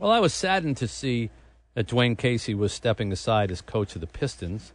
Well, 0.00 0.10
I 0.10 0.18
was 0.18 0.32
saddened 0.32 0.78
to 0.78 0.88
see 0.88 1.28
that 1.74 1.86
Dwane 1.86 2.16
Casey 2.16 2.54
was 2.54 2.72
stepping 2.72 3.12
aside 3.12 3.50
as 3.50 3.60
coach 3.60 3.94
of 3.94 4.00
the 4.00 4.06
Pistons 4.06 4.72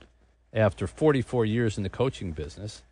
after 0.53 0.85
44 0.85 1.45
years 1.45 1.77
in 1.77 1.83
the 1.83 1.89
coaching 1.89 2.31
business. 2.31 2.83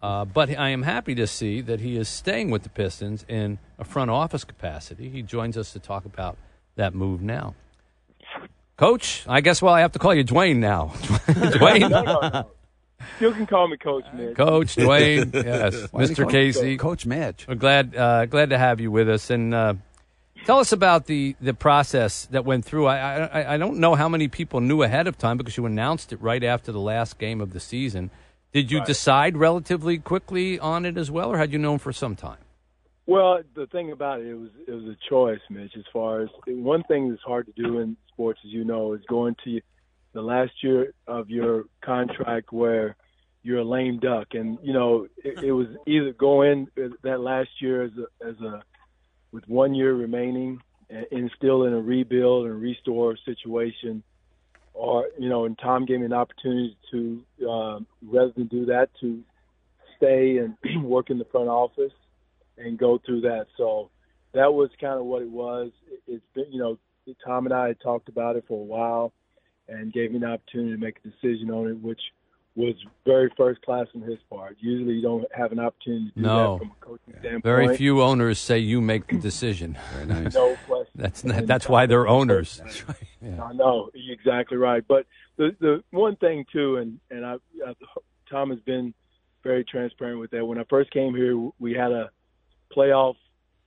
Uh, 0.00 0.24
but 0.24 0.56
I 0.56 0.68
am 0.68 0.82
happy 0.82 1.16
to 1.16 1.26
see 1.26 1.60
that 1.62 1.80
he 1.80 1.96
is 1.96 2.08
staying 2.08 2.52
with 2.52 2.62
the 2.62 2.68
Pistons 2.68 3.24
in 3.28 3.58
a 3.76 3.82
front 3.82 4.08
office 4.08 4.44
capacity. 4.44 5.10
He 5.10 5.22
joins 5.22 5.58
us 5.58 5.72
to 5.72 5.80
talk 5.80 6.04
about 6.04 6.38
that 6.76 6.94
move 6.94 7.22
now. 7.22 7.56
Coach, 8.76 9.24
I 9.26 9.40
guess 9.40 9.60
well 9.60 9.74
I 9.74 9.80
have 9.80 9.92
to 9.92 9.98
call 9.98 10.14
you 10.14 10.22
Dwane 10.22 10.58
now. 10.58 10.92
Dwane. 10.94 11.90
no, 11.90 12.02
no, 12.04 12.28
no. 12.28 12.50
You 13.18 13.32
can 13.32 13.46
call 13.46 13.66
me 13.66 13.76
Coach 13.76 14.04
Mitch. 14.14 14.36
Coach 14.36 14.76
Dwane, 14.76 15.34
yes, 15.34 15.74
Mr. 15.88 16.30
Casey. 16.30 16.76
Coach 16.76 17.04
Mitch. 17.04 17.48
We're 17.48 17.56
glad 17.56 17.96
uh, 17.96 18.26
glad 18.26 18.50
to 18.50 18.58
have 18.58 18.80
you 18.80 18.92
with 18.92 19.08
us, 19.08 19.28
and 19.30 19.52
uh, 19.52 19.74
tell 20.44 20.58
us 20.58 20.72
about 20.72 21.06
the, 21.06 21.36
the 21.40 21.54
process 21.54 22.26
that 22.26 22.44
went 22.44 22.64
through. 22.64 22.86
I, 22.86 23.24
I 23.24 23.54
I 23.54 23.56
don't 23.56 23.78
know 23.78 23.94
how 23.94 24.08
many 24.08 24.28
people 24.28 24.60
knew 24.60 24.82
ahead 24.82 25.06
of 25.06 25.16
time 25.18 25.36
because 25.36 25.56
you 25.56 25.66
announced 25.66 26.12
it 26.12 26.20
right 26.20 26.42
after 26.42 26.72
the 26.72 26.80
last 26.80 27.18
game 27.18 27.40
of 27.40 27.52
the 27.52 27.60
season. 27.60 28.10
Did 28.52 28.70
you 28.70 28.78
Right. 28.78 28.86
decide 28.86 29.36
relatively 29.36 29.98
quickly 29.98 30.58
on 30.58 30.84
it 30.84 30.96
as 30.96 31.10
well, 31.10 31.30
or 31.32 31.38
had 31.38 31.52
you 31.52 31.58
known 31.58 31.78
for 31.78 31.92
some 31.92 32.16
time? 32.16 32.38
Well, 33.06 33.40
the 33.54 33.66
thing 33.66 33.92
about 33.92 34.20
it, 34.20 34.28
it 34.28 34.34
was 34.34 34.50
it 34.66 34.72
was 34.72 34.84
a 34.84 34.96
choice, 35.08 35.40
Mitch. 35.50 35.76
As 35.76 35.84
far 35.92 36.22
as 36.22 36.28
one 36.46 36.82
thing 36.84 37.10
that's 37.10 37.22
hard 37.22 37.46
to 37.46 37.52
do 37.52 37.78
in 37.78 37.96
sports, 38.12 38.40
as 38.44 38.50
you 38.50 38.64
know, 38.64 38.92
is 38.94 39.02
going 39.08 39.36
to 39.44 39.60
the 40.12 40.22
last 40.22 40.52
year 40.62 40.92
of 41.06 41.30
your 41.30 41.64
contract 41.82 42.52
where 42.52 42.96
you're 43.42 43.58
a 43.60 43.64
lame 43.64 43.98
duck, 44.00 44.28
and 44.34 44.58
you 44.62 44.72
know 44.72 45.06
it, 45.24 45.42
it 45.44 45.52
was 45.52 45.68
either 45.86 46.12
go 46.12 46.42
in 46.42 46.68
that 47.02 47.20
last 47.20 47.50
year 47.60 47.82
as 47.84 47.92
a 47.96 48.28
as 48.28 48.36
a 48.40 48.62
with 49.32 49.48
one 49.48 49.74
year 49.74 49.94
remaining 49.94 50.60
and, 50.88 51.06
and 51.10 51.30
still 51.36 51.64
in 51.64 51.72
a 51.72 51.80
rebuild 51.80 52.46
and 52.46 52.60
restore 52.60 53.16
situation, 53.24 54.02
or 54.74 55.08
you 55.18 55.28
know, 55.28 55.44
and 55.44 55.58
Tom 55.58 55.86
gave 55.86 56.00
me 56.00 56.06
an 56.06 56.12
opportunity 56.12 56.76
to 56.90 57.48
um, 57.48 57.86
rather 58.02 58.32
than 58.36 58.46
do 58.46 58.66
that 58.66 58.90
to 59.00 59.22
stay 59.96 60.38
and 60.38 60.56
work 60.84 61.10
in 61.10 61.18
the 61.18 61.26
front 61.26 61.48
office 61.48 61.92
and 62.56 62.78
go 62.78 63.00
through 63.04 63.22
that. 63.22 63.46
So 63.56 63.90
that 64.32 64.52
was 64.52 64.70
kind 64.80 64.98
of 64.98 65.04
what 65.04 65.22
it 65.22 65.30
was. 65.30 65.70
It, 65.90 66.02
it's 66.06 66.24
been, 66.34 66.46
you 66.50 66.58
know, 66.58 66.78
Tom 67.24 67.46
and 67.46 67.54
I 67.54 67.68
had 67.68 67.80
talked 67.80 68.08
about 68.08 68.36
it 68.36 68.44
for 68.46 68.60
a 68.60 68.64
while 68.64 69.12
and 69.68 69.92
gave 69.92 70.10
me 70.10 70.18
an 70.18 70.24
opportunity 70.24 70.72
to 70.72 70.80
make 70.80 70.98
a 71.04 71.08
decision 71.08 71.50
on 71.50 71.68
it, 71.68 71.80
which 71.80 72.00
was 72.56 72.74
very 73.06 73.30
first 73.36 73.62
class 73.62 73.86
on 73.94 74.02
his 74.02 74.18
part. 74.28 74.56
Usually 74.60 74.94
you 74.94 75.02
don't 75.02 75.24
have 75.32 75.52
an 75.52 75.60
opportunity 75.60 76.08
to 76.10 76.14
do 76.16 76.20
No. 76.20 76.52
that 76.54 76.58
from 76.58 76.70
a 76.70 76.84
coaching 76.84 77.14
standpoint. 77.20 77.44
Very 77.44 77.76
few 77.76 78.02
owners 78.02 78.38
say 78.38 78.58
you 78.58 78.80
make 78.80 79.06
the 79.06 79.18
decision. 79.18 79.78
Very 79.94 80.06
nice. 80.06 80.34
No 80.34 80.56
question. 80.66 80.92
That's 80.96 81.24
not, 81.24 81.46
that's 81.46 81.68
why 81.68 81.86
they're 81.86 82.08
uh, 82.08 82.12
owners. 82.12 82.60
Yeah. 83.22 83.44
I 83.44 83.52
know 83.52 83.90
you're 83.92 84.14
exactly 84.14 84.56
right. 84.56 84.82
But 84.88 85.04
the 85.36 85.54
the 85.60 85.84
one 85.90 86.16
thing 86.16 86.46
too, 86.50 86.76
and 86.76 86.98
and 87.10 87.26
I, 87.26 87.34
I 87.66 87.74
Tom 88.30 88.48
has 88.48 88.60
been 88.60 88.94
very 89.42 89.62
transparent 89.62 90.20
with 90.20 90.30
that. 90.30 90.46
When 90.46 90.56
I 90.56 90.64
first 90.70 90.90
came 90.90 91.14
here, 91.14 91.36
we 91.58 91.74
had 91.74 91.92
a 91.92 92.08
playoff 92.74 93.16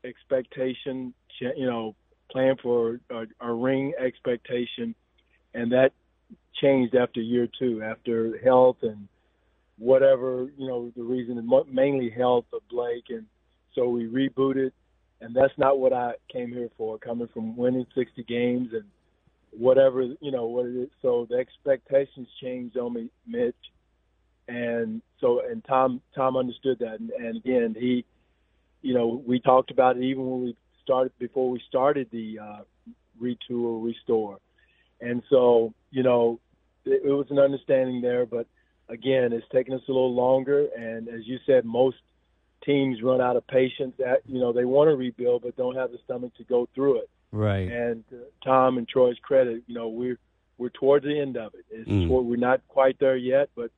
expectation, 0.04 1.14
you 1.40 1.68
know, 1.68 1.96
plan 2.32 2.56
for 2.62 3.00
a, 3.12 3.26
a 3.40 3.54
ring 3.54 3.94
expectation, 4.00 4.96
and 5.54 5.72
that 5.72 5.94
changed 6.62 6.96
after 6.96 7.22
year 7.22 7.48
two, 7.60 7.82
after 7.82 8.38
health 8.44 8.78
and 8.82 9.08
whatever 9.78 10.48
you 10.58 10.68
know 10.68 10.92
the 10.96 11.04
reason, 11.04 11.50
mainly 11.72 12.10
health 12.10 12.46
of 12.54 12.62
Blake, 12.70 13.06
and 13.10 13.26
so 13.76 13.88
we 13.90 14.06
rebooted, 14.06 14.72
and 15.22 15.36
that's 15.36 15.58
not 15.58 15.80
what 15.80 15.94
I 15.94 16.14
came 16.32 16.50
here 16.50 16.70
for. 16.78 16.98
Coming 16.98 17.30
from 17.34 17.56
winning 17.56 17.86
60 17.96 18.24
games 18.24 18.70
and 18.74 18.84
whatever 19.52 20.04
you 20.04 20.32
know 20.32 20.46
what 20.46 20.66
it 20.66 20.76
is. 20.76 20.90
So 21.02 21.28
the 21.30 21.38
expectations 21.38 22.28
changed 22.42 22.78
on 22.78 22.94
me, 22.94 23.10
Mitch, 23.28 23.56
and 24.48 25.02
so 25.20 25.42
and 25.50 25.64
Tom 25.66 26.02
Tom 26.16 26.38
understood 26.38 26.80
that, 26.80 27.00
and, 27.00 27.10
and 27.12 27.38
again 27.38 27.76
he, 27.80 28.06
you 28.82 28.94
know, 28.94 29.24
we 29.26 29.40
talked 29.40 29.72
about 29.72 29.98
it 29.98 30.04
even 30.04 30.30
when 30.30 30.44
we 30.44 30.56
started 30.84 31.12
before 31.18 31.50
we 31.50 31.62
started 31.68 32.08
the 32.12 32.38
uh, 32.40 32.62
retool 33.22 33.84
restore, 33.84 34.38
and 35.04 35.22
so 35.30 35.74
you 35.92 36.04
know 36.04 36.40
it, 36.86 37.02
it 37.06 37.12
was 37.12 37.28
an 37.30 37.40
understanding 37.40 38.02
there, 38.02 38.26
but 38.26 38.48
again 38.90 39.34
it's 39.34 39.48
taken 39.52 39.74
us 39.74 39.82
a 39.88 39.92
little 39.92 40.14
longer, 40.16 40.68
and 40.78 41.08
as 41.10 41.22
you 41.26 41.38
said, 41.46 41.66
most 41.66 41.98
teams 42.66 43.02
run 43.04 43.20
out 43.22 43.36
of 43.36 43.46
patience. 43.48 43.94
At, 44.06 44.22
you 44.26 44.40
know 44.40 44.54
they 44.54 44.66
want 44.66 44.90
to 44.90 44.96
rebuild 44.96 45.42
but 45.44 45.56
don't 45.58 45.76
have 45.76 45.92
the 45.92 46.00
stomach 46.06 46.34
to 46.38 46.44
go 46.46 46.68
through 46.74 47.00
it 47.00 47.10
Right. 47.32 47.68
and 47.70 48.04
uh, 48.12 48.18
Tom 48.44 48.78
and 48.78 48.88
Troy's 48.88 49.18
credit, 49.22 49.64
you 49.68 49.76
know, 49.76 49.90
we're 49.90 50.18
we're 50.60 50.70
towards 50.70 51.04
the 51.04 51.20
end 51.20 51.36
of 51.36 51.54
it. 51.56 51.66
It's 51.72 51.90
Mm. 51.90 52.08
toward, 52.08 52.26
we're 52.28 52.36
not 52.38 52.62
quite 52.68 53.00
there 53.00 53.18
yet, 53.18 53.50
but 53.56 53.72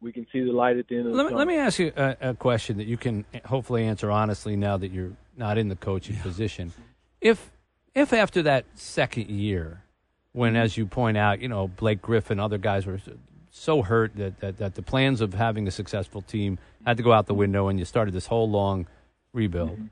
we 0.00 0.12
can 0.12 0.26
see 0.32 0.40
the 0.42 0.50
light 0.50 0.78
at 0.78 0.88
the 0.88 0.96
end 0.96 1.06
of 1.06 1.12
the 1.12 1.16
Let 1.18 1.24
me, 1.24 1.30
tunnel. 1.32 1.38
let 1.38 1.46
me 1.48 1.56
ask 1.58 1.78
you 1.78 1.92
a, 1.94 2.16
a 2.30 2.34
question 2.34 2.78
that 2.78 2.86
you 2.86 2.96
can 2.96 3.24
hopefully 3.44 3.84
answer 3.84 4.10
honestly 4.10 4.56
now 4.56 4.76
that 4.78 4.90
you're 4.90 5.12
not 5.36 5.58
in 5.58 5.68
the 5.68 5.76
coaching 5.76 6.16
position. 6.16 6.72
If 7.20 7.50
if 7.94 8.12
after 8.14 8.42
that 8.44 8.64
second 8.74 9.28
year, 9.28 9.81
when 10.32 10.56
as 10.56 10.76
you 10.76 10.86
point 10.86 11.16
out, 11.16 11.40
you 11.40 11.48
know 11.48 11.68
Blake 11.68 12.02
Griffin, 12.02 12.40
other 12.40 12.58
guys 12.58 12.86
were 12.86 13.00
so 13.50 13.82
hurt 13.82 14.16
that, 14.16 14.40
that 14.40 14.58
that 14.58 14.74
the 14.74 14.82
plans 14.82 15.20
of 15.20 15.34
having 15.34 15.68
a 15.68 15.70
successful 15.70 16.22
team 16.22 16.58
had 16.84 16.96
to 16.96 17.02
go 17.02 17.12
out 17.12 17.26
the 17.26 17.34
window, 17.34 17.68
and 17.68 17.78
you 17.78 17.84
started 17.84 18.14
this 18.14 18.26
whole 18.26 18.50
long 18.50 18.86
rebuild. 19.32 19.72
Mm-hmm. 19.72 19.86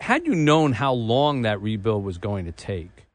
Had 0.00 0.26
you 0.26 0.34
known 0.34 0.72
how 0.72 0.92
long 0.92 1.42
that 1.42 1.60
rebuild 1.60 2.04
was 2.04 2.18
going 2.18 2.44
to 2.46 2.52
take, 2.52 3.06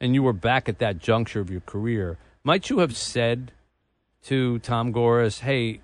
and 0.00 0.14
you 0.14 0.22
were 0.22 0.32
back 0.32 0.68
at 0.68 0.78
that 0.78 0.98
juncture 0.98 1.40
of 1.40 1.50
your 1.50 1.60
career, 1.60 2.18
might 2.42 2.70
you 2.70 2.78
have 2.78 2.96
said 2.96 3.52
to 4.24 4.58
Tom 4.60 4.92
Gores, 4.92 5.40
"Hey, 5.40 5.80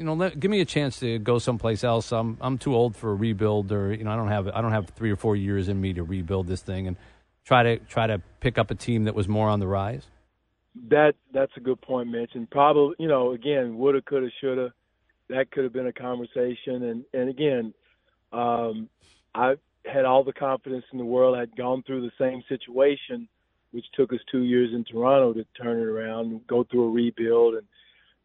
you 0.00 0.04
know, 0.04 0.14
let, 0.14 0.40
give 0.40 0.50
me 0.50 0.60
a 0.60 0.64
chance 0.64 0.98
to 1.00 1.18
go 1.18 1.38
someplace 1.38 1.84
else. 1.84 2.12
I'm 2.12 2.38
I'm 2.40 2.56
too 2.56 2.74
old 2.74 2.96
for 2.96 3.10
a 3.10 3.14
rebuild, 3.14 3.72
or 3.72 3.92
you 3.92 4.04
know, 4.04 4.10
I 4.10 4.16
don't 4.16 4.28
have 4.28 4.48
I 4.48 4.62
don't 4.62 4.72
have 4.72 4.88
three 4.90 5.10
or 5.10 5.16
four 5.16 5.36
years 5.36 5.68
in 5.68 5.78
me 5.78 5.92
to 5.92 6.02
rebuild 6.02 6.46
this 6.46 6.62
thing, 6.62 6.88
and 6.88 6.96
try 7.44 7.62
to 7.62 7.78
try 7.78 8.06
to 8.06 8.20
pick 8.40 8.58
up 8.58 8.70
a 8.70 8.74
team 8.74 9.04
that 9.04 9.14
was 9.14 9.28
more 9.28 9.48
on 9.48 9.60
the 9.60 9.66
rise." 9.68 10.06
that 10.88 11.14
that's 11.32 11.52
a 11.56 11.60
good 11.60 11.80
point, 11.80 12.08
Mitch. 12.08 12.32
And 12.34 12.48
probably, 12.50 12.94
you 12.98 13.08
know, 13.08 13.32
again, 13.32 13.76
woulda, 13.76 14.02
coulda, 14.02 14.28
shoulda. 14.40 14.72
That 15.28 15.50
could 15.50 15.64
have 15.64 15.72
been 15.72 15.86
a 15.86 15.92
conversation. 15.92 16.82
And 16.84 17.04
and 17.12 17.28
again, 17.28 17.74
um, 18.32 18.88
I 19.34 19.54
had 19.84 20.04
all 20.04 20.24
the 20.24 20.32
confidence 20.32 20.84
in 20.92 20.98
the 20.98 21.04
world. 21.04 21.36
I'd 21.36 21.56
gone 21.56 21.82
through 21.82 22.02
the 22.02 22.12
same 22.18 22.42
situation, 22.48 23.28
which 23.72 23.84
took 23.94 24.12
us 24.12 24.20
two 24.30 24.42
years 24.42 24.70
in 24.72 24.84
Toronto 24.84 25.32
to 25.34 25.44
turn 25.60 25.80
it 25.80 25.86
around, 25.86 26.26
and 26.26 26.46
go 26.46 26.64
through 26.64 26.88
a 26.88 26.90
rebuild 26.90 27.54
and 27.54 27.66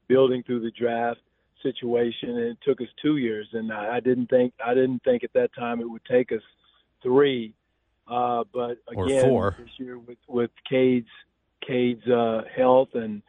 building 0.07 0.43
through 0.43 0.61
the 0.61 0.71
draft 0.71 1.21
situation. 1.63 2.29
And 2.29 2.39
it 2.39 2.57
took 2.63 2.81
us 2.81 2.87
two 3.01 3.17
years. 3.17 3.47
And 3.53 3.71
I, 3.71 3.97
I 3.97 3.99
didn't 3.99 4.27
think 4.27 4.53
I 4.63 4.73
didn't 4.73 5.03
think 5.03 5.23
at 5.23 5.33
that 5.33 5.53
time 5.55 5.79
it 5.79 5.89
would 5.89 6.05
take 6.05 6.31
us 6.31 6.43
three. 7.01 7.53
Uh, 8.07 8.43
but 8.53 8.77
again, 8.88 9.25
this 9.57 9.69
year 9.77 9.97
with 9.97 10.17
with 10.27 10.51
Cade's 10.69 11.07
Cade's 11.66 12.07
uh, 12.07 12.41
health 12.55 12.89
and 12.93 13.21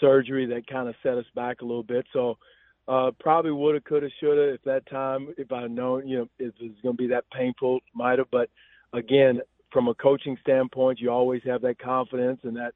surgery 0.00 0.46
that 0.46 0.66
kind 0.66 0.88
of 0.88 0.94
set 1.02 1.18
us 1.18 1.24
back 1.34 1.62
a 1.62 1.64
little 1.64 1.82
bit. 1.82 2.06
So 2.12 2.38
uh, 2.86 3.10
probably 3.18 3.52
woulda, 3.52 3.80
coulda, 3.80 4.08
shoulda. 4.20 4.54
If 4.54 4.62
that 4.64 4.86
time, 4.86 5.34
if 5.38 5.50
I'd 5.50 5.70
known, 5.70 6.06
you 6.06 6.18
know, 6.18 6.28
if 6.38 6.54
it 6.60 6.62
was 6.62 6.78
going 6.82 6.96
to 6.96 7.02
be 7.02 7.08
that 7.08 7.24
painful, 7.30 7.80
might 7.94 8.18
have. 8.18 8.30
But 8.30 8.50
again, 8.92 9.40
from 9.72 9.88
a 9.88 9.94
coaching 9.94 10.36
standpoint, 10.42 11.00
you 11.00 11.10
always 11.10 11.42
have 11.44 11.62
that 11.62 11.78
confidence 11.78 12.40
and 12.44 12.56
that 12.56 12.74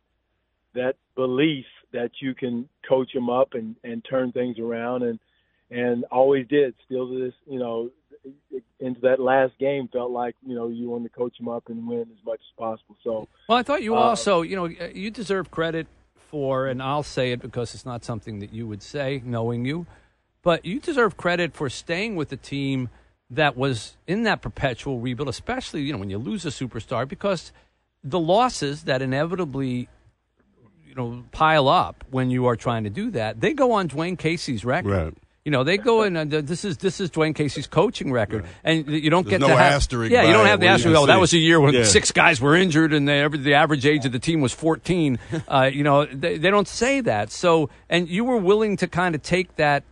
that 0.75 0.97
belief 1.15 1.65
that 1.93 2.11
you 2.21 2.35
can 2.35 2.69
coach 2.89 3.13
them 3.13 3.31
up 3.31 3.55
and 3.55 3.77
and 3.85 4.05
turn 4.09 4.33
things 4.33 4.59
around 4.59 5.03
and 5.03 5.19
and 5.71 6.05
always 6.05 6.47
did. 6.49 6.75
Still 6.87 7.09
to 7.09 7.25
this, 7.25 7.35
you 7.47 7.59
know, 7.59 7.91
into 8.81 9.01
that 9.01 9.21
last 9.21 9.59
game 9.59 9.89
felt 9.93 10.11
like 10.11 10.37
you 10.47 10.55
know 10.55 10.69
you 10.69 10.89
wanted 10.89 11.13
to 11.13 11.17
coach 11.17 11.37
them 11.39 11.49
up 11.49 11.65
and 11.69 11.87
win 11.87 12.03
as 12.03 12.25
much 12.25 12.41
as 12.41 12.57
possible. 12.57 12.97
So 13.03 13.29
Well, 13.49 13.59
I 13.59 13.63
thought 13.63 13.83
you 13.83 13.95
Uh, 13.95 13.99
also, 13.99 14.43
you 14.43 14.57
know, 14.57 14.67
you 14.67 15.11
deserve 15.11 15.51
credit 15.51 15.87
for, 16.17 16.67
and 16.67 16.83
I'll 16.83 17.03
say 17.03 17.33
it 17.33 17.41
because 17.41 17.75
it's 17.75 17.87
not 17.87 18.05
something 18.05 18.39
that 18.41 18.53
you 18.53 18.67
would 18.67 18.83
say, 18.83 19.23
knowing 19.25 19.65
you, 19.65 19.87
but 20.43 20.65
you 20.65 20.79
deserve 20.81 21.17
credit 21.17 21.55
for 21.55 21.71
staying 21.71 22.17
with 22.17 22.29
the 22.29 22.37
team 22.37 22.91
that 23.31 23.57
was 23.57 23.97
in 24.07 24.23
that 24.25 24.41
perpetual 24.43 25.01
rebuild, 25.01 25.29
especially, 25.29 25.83
you 25.83 25.93
know, 25.93 25.99
when 25.99 26.11
you 26.11 26.19
lose 26.19 26.47
a 26.47 26.51
superstar, 26.51 27.07
because 27.07 27.53
the 28.05 28.19
losses 28.19 28.85
that 28.85 29.03
inevitably, 29.03 29.89
you 30.87 30.95
know, 30.95 31.25
pile 31.33 31.69
up 31.69 32.05
when 32.11 32.31
you 32.31 32.47
are 32.47 32.57
trying 32.57 32.85
to 32.85 32.91
do 32.91 33.11
that, 33.11 33.41
they 33.41 33.53
go 33.53 33.73
on 33.73 33.89
Dwane 33.89 34.19
Casey's 34.19 34.65
record. 34.65 34.91
Right. 34.91 35.15
You 35.45 35.53
know, 35.53 35.65
they 35.65 35.79
go 35.79 36.03
in. 36.03 36.17
And 36.17 36.35
uh, 36.35 36.41
this 36.43 36.65
is 36.65 36.77
this 36.79 37.01
is 37.01 37.11
Dwane 37.11 37.35
Casey's 37.35 37.67
coaching 37.67 38.13
record, 38.13 38.45
and 38.65 38.87
you 38.87 39.09
don't 39.09 39.25
There's 39.25 39.41
get 39.41 39.41
no 39.41 39.49
to 39.49 39.57
have. 39.57 39.73
asterisk 39.73 40.13
yeah, 40.13 40.25
you 40.25 40.33
don't 40.33 40.47
have 40.47 40.61
the 40.61 40.67
asterisk. 40.67 40.99
Oh, 40.99 41.07
that 41.07 41.21
was 41.21 41.33
a 41.33 41.39
year 41.39 41.59
when 41.61 41.73
Yeah. 41.73 41.85
six 41.85 42.13
guys 42.13 42.41
were 42.41 42.55
injured, 42.55 42.93
and 42.93 43.09
they, 43.09 43.27
the 43.29 43.55
average 43.55 43.87
age 43.87 44.05
of 44.05 44.13
the 44.13 44.19
team 44.19 44.41
was 44.41 44.53
14. 44.53 45.19
Uh, 45.49 45.71
you 45.73 45.83
know, 45.83 46.05
they, 46.05 46.37
they 46.37 46.51
don't 46.51 46.69
say 46.69 47.01
that. 47.01 47.31
So, 47.31 47.71
and 47.89 48.09
you 48.09 48.25
were 48.25 48.37
willing 48.37 48.77
to 48.79 48.87
kind 48.89 49.15
of 49.15 49.23
take 49.23 49.57
that 49.57 49.85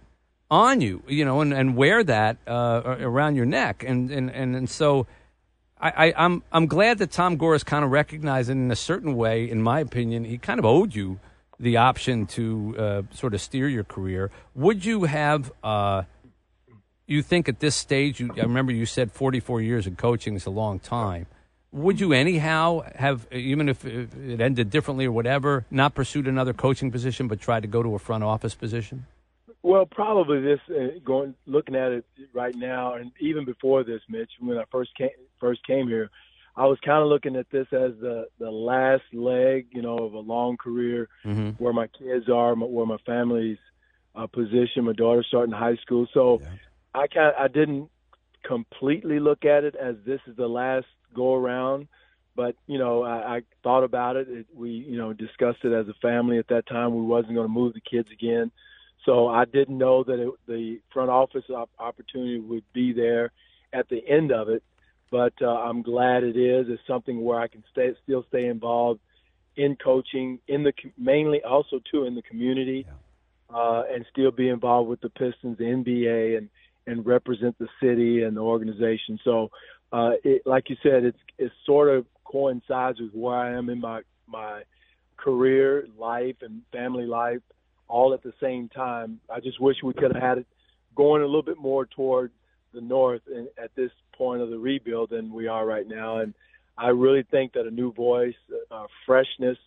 on 0.51 0.81
you, 0.81 1.03
you 1.09 1.25
know, 1.25 1.41
and, 1.41 1.53
and 1.55 1.77
wear 1.77 2.05
that 2.05 2.37
uh, 2.47 2.97
around 3.01 3.37
your 3.37 3.47
neck, 3.47 3.83
and 3.87 4.11
and 4.11 4.31
and, 4.31 4.55
and 4.57 4.69
so. 4.69 5.07
I, 5.79 6.07
I, 6.09 6.25
I'm 6.25 6.43
I'm 6.53 6.67
glad 6.67 6.97
that 6.99 7.11
Tom 7.11 7.37
Gore 7.37 7.55
is 7.55 7.63
kind 7.63 7.85
of 7.85 7.91
recognizing 7.91 8.65
in 8.65 8.71
a 8.71 8.77
certain 8.77 9.15
way. 9.15 9.49
In 9.49 9.61
my 9.63 9.81
opinion, 9.81 10.25
he 10.25 10.39
kind 10.39 10.59
of 10.59 10.65
owed 10.65 10.95
you 10.95 11.21
the 11.59 11.79
option 11.79 12.27
to 12.27 12.77
uh, 12.79 13.03
sort 13.15 13.35
of 13.35 13.41
steer 13.41 13.69
your 13.69 13.85
career. 13.85 14.31
Would 14.55 14.85
you 14.85 15.05
have? 15.05 15.53
Uh, 15.63 16.03
you 17.07 17.23
think 17.23 17.49
at 17.49 17.61
this 17.61 17.77
stage? 17.77 18.21
You, 18.21 18.33
I 18.37 18.43
remember 18.43 18.73
you 18.73 18.87
said 18.87 19.13
44 19.13 19.61
years 19.61 19.87
of 19.87 19.97
coaching 19.97 20.35
is 20.35 20.47
a 20.47 20.51
long 20.51 20.79
time. 20.79 21.27
Would 21.73 22.01
you 22.01 22.13
anyhow 22.13 22.83
have, 22.95 23.27
even 23.31 23.69
if 23.69 23.85
it 23.85 24.41
ended 24.41 24.71
differently 24.71 25.05
or 25.05 25.13
whatever, 25.13 25.67
not 25.71 25.95
pursued 25.95 26.27
another 26.27 26.53
coaching 26.53 26.91
position, 26.91 27.29
but 27.29 27.41
tried 27.41 27.61
to 27.61 27.69
go 27.69 27.83
to 27.83 27.95
a 27.95 27.99
front 27.99 28.25
office 28.25 28.55
position? 28.55 29.07
Well, 29.63 29.85
probably 29.85 30.41
this 30.41 30.61
uh, 30.71 30.99
going 31.05 31.35
looking 31.45 31.75
at 31.75 31.93
it 31.93 32.05
right 32.33 32.55
now, 32.55 32.95
and 32.95 33.11
even 33.21 33.45
before 33.45 33.83
this, 33.85 34.01
Mitch, 34.09 34.31
when 34.41 34.57
I 34.59 34.65
first 34.71 34.97
came 34.97 35.11
first 35.41 35.67
came 35.67 35.89
here, 35.89 36.09
I 36.57 36.65
was 36.67 36.79
kind 36.85 37.03
of 37.03 37.09
looking 37.09 37.37
at 37.37 37.51
this 37.51 37.67
as 37.73 37.93
the 38.01 38.29
the 38.39 38.51
last 38.51 39.05
leg, 39.13 39.67
you 39.71 39.83
know, 39.83 39.99
of 39.99 40.15
a 40.15 40.19
long 40.19 40.57
career, 40.57 41.09
mm-hmm. 41.25 41.51
where 41.63 41.73
my 41.73 41.87
kids 41.89 42.29
are, 42.29 42.55
where 42.55 42.87
my 42.87 42.97
family's 43.05 43.59
uh, 44.15 44.27
position. 44.27 44.85
My 44.85 44.93
daughter's 44.93 45.27
starting 45.29 45.53
high 45.53 45.77
school, 45.77 46.07
so 46.15 46.41
yeah. 46.41 46.49
I 46.95 47.07
kind 47.09 47.35
I 47.39 47.49
didn't 47.49 47.91
completely 48.43 49.21
look 49.21 49.45
at 49.45 49.65
it 49.65 49.75
as 49.75 49.97
this 50.07 50.21
is 50.27 50.37
the 50.37 50.49
last 50.49 50.87
go 51.15 51.35
around. 51.35 51.89
But 52.35 52.57
you 52.67 52.79
know, 52.79 53.03
I, 53.03 53.37
I 53.37 53.41
thought 53.63 53.85
about 53.85 54.17
it. 54.17 54.29
it. 54.29 54.47
We 54.55 54.71
you 54.71 54.97
know 54.97 55.13
discussed 55.13 55.65
it 55.65 55.73
as 55.73 55.89
a 55.89 55.95
family 56.01 56.39
at 56.39 56.49
that 56.49 56.67
time. 56.67 56.95
We 56.95 57.03
wasn't 57.03 57.35
going 57.35 57.47
to 57.47 57.53
move 57.53 57.75
the 57.75 57.81
kids 57.81 58.09
again. 58.11 58.51
So 59.05 59.29
I 59.29 59.45
didn't 59.45 59.79
know 59.79 60.05
that 60.05 60.19
it, 60.19 60.33
the 60.49 60.81
front 60.93 61.11
office 61.11 61.45
opportunity 61.79 62.41
would 62.41 62.65
be 62.73 62.93
there 62.93 63.31
at 63.73 63.89
the 63.89 64.03
end 64.07 64.33
of 64.33 64.49
it, 64.49 64.63
but 65.11 65.33
uh, 65.41 65.47
I'm 65.47 65.83
glad 65.83 66.25
it 66.25 66.37
is. 66.37 66.67
It's 66.69 66.83
something 66.87 67.23
where 67.23 67.41
I 67.41 67.49
can 67.49 67.63
stay, 67.71 67.91
still 68.03 68.25
stay 68.29 68.47
involved 68.47 69.01
in 69.57 69.77
coaching, 69.77 70.39
in 70.49 70.63
the 70.63 70.73
mainly 70.99 71.43
also 71.43 71.81
too 71.91 72.05
in 72.05 72.15
the 72.15 72.23
community, 72.23 72.87
yeah. 72.87 73.57
uh, 73.57 73.83
and 73.93 74.05
still 74.11 74.31
be 74.31 74.49
involved 74.49 74.89
with 74.89 75.01
the 75.01 75.09
Pistons, 75.09 75.59
the 75.59 75.65
NBA, 75.65 76.39
and 76.39 76.49
and 76.89 77.05
represent 77.05 77.59
the 77.59 77.69
city 77.83 78.23
and 78.23 78.37
the 78.37 78.41
organization. 78.41 79.19
So, 79.25 79.51
uh, 79.93 80.13
it, 80.23 80.43
like 80.47 80.71
you 80.71 80.77
said, 80.83 81.05
it's 81.05 81.19
it 81.39 81.51
sort 81.65 81.89
of 81.89 82.07
coincides 82.25 83.01
with 83.01 83.13
where 83.13 83.37
I 83.37 83.57
am 83.57 83.71
in 83.71 83.81
my 83.81 84.03
my 84.27 84.63
career, 85.17 85.87
life, 85.99 86.37
and 86.43 86.63
family 86.73 87.07
life 87.07 87.41
all 87.89 88.15
at 88.15 88.23
the 88.23 88.33
same 88.41 88.69
time. 88.69 89.21
I 89.33 89.41
just 89.41 89.61
wish 89.61 89.77
we 89.83 89.95
could 89.95 90.13
have 90.13 90.23
had 90.23 90.39
it 90.39 90.47
going 90.95 91.23
a 91.23 91.27
little 91.27 91.43
bit 91.43 91.59
more 91.59 91.87
toward 91.87 92.33
the 92.75 92.81
north 92.81 93.23
and 93.33 93.49
at 93.63 93.75
this 93.75 93.91
point 94.19 94.43
of 94.43 94.51
the 94.51 94.59
rebuild 94.59 95.11
than 95.11 95.33
we 95.33 95.49
are 95.49 95.65
right 95.67 95.87
now. 95.87 96.19
And 96.19 96.35
I 96.77 96.89
really 96.89 97.25
think 97.31 97.53
that 97.55 97.67
a 97.67 97.71
new 97.71 97.93
voice, 97.93 98.35
uh, 98.71 98.87
freshness, 99.05 99.59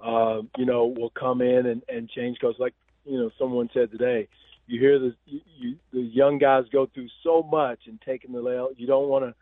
uh, 0.00 0.42
you 0.56 0.66
know, 0.66 0.86
will 0.86 1.10
come 1.10 1.40
in 1.40 1.66
and, 1.66 1.82
and 1.88 2.08
change. 2.08 2.38
Because, 2.40 2.56
like 2.58 2.74
you 3.04 3.18
know, 3.18 3.30
someone 3.38 3.70
said 3.72 3.90
today, 3.90 4.28
you 4.66 4.80
hear 4.80 4.98
the 4.98 5.14
you, 5.26 5.76
the 5.92 6.00
young 6.00 6.38
guys 6.38 6.64
go 6.72 6.86
through 6.86 7.08
so 7.22 7.42
much 7.42 7.80
and 7.86 8.00
taking 8.00 8.32
the 8.32 8.40
layout. 8.40 8.78
You 8.78 8.86
don't 8.86 9.08
want 9.08 9.24
to 9.24 9.34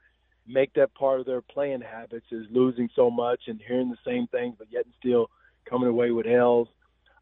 make 0.46 0.72
that 0.74 0.94
part 0.94 1.20
of 1.20 1.26
their 1.26 1.40
playing 1.40 1.82
habits 1.82 2.26
is 2.30 2.46
losing 2.50 2.88
so 2.96 3.10
much 3.10 3.42
and 3.46 3.60
hearing 3.66 3.90
the 3.90 3.98
same 4.04 4.26
things, 4.26 4.56
but 4.58 4.66
yet 4.70 4.84
still 4.98 5.30
coming 5.68 5.88
away 5.88 6.10
with 6.10 6.26
L's. 6.26 6.68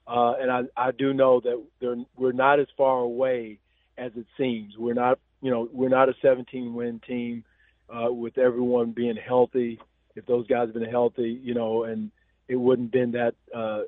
Uh, 0.07 0.35
and 0.41 0.51
I, 0.51 0.63
I 0.77 0.91
do 0.93 1.13
know 1.13 1.41
that 1.41 2.07
we're 2.17 2.33
not 2.33 2.61
as 2.61 2.69
far 2.77 3.01
away 3.01 3.59
as 3.99 4.13
it 4.17 4.27
seems. 4.39 4.79
We're 4.79 4.95
not, 4.95 5.19
you 5.41 5.51
know, 5.51 5.69
we're 5.73 5.89
not 5.89 6.09
a 6.09 6.15
17 6.23 6.75
win 6.75 7.01
team 7.07 7.45
uh, 7.89 8.13
with 8.13 8.39
everyone 8.39 8.93
being 8.93 9.17
healthy. 9.17 9.79
If 10.17 10.27
those 10.27 10.47
guys 10.47 10.69
have 10.69 10.75
been 10.75 10.91
healthy, 10.91 11.41
you 11.43 11.55
know, 11.55 11.85
and 11.85 12.11
it 12.49 12.57
wouldn't 12.57 12.91
been 12.91 13.13
that 13.13 13.35
uh, 13.55 13.83